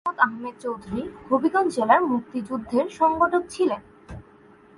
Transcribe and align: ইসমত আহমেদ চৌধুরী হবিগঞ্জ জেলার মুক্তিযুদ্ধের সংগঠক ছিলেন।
ইসমত 0.03 0.19
আহমেদ 0.19 0.55
চৌধুরী 0.63 1.01
হবিগঞ্জ 1.27 1.69
জেলার 1.75 2.01
মুক্তিযুদ্ধের 2.11 2.85
সংগঠক 2.99 3.43
ছিলেন। 3.49 3.81